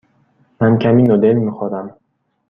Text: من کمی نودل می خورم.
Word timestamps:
من 0.61 0.77
کمی 0.79 1.03
نودل 1.03 1.33
می 1.35 1.51
خورم. 1.51 1.95